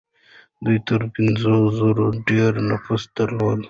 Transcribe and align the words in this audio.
دوی 0.63 0.77
تر 0.87 1.01
پنځو 1.15 1.55
زرو 1.77 2.07
ډېر 2.29 2.51
نفوس 2.69 3.03
درلود. 3.17 3.59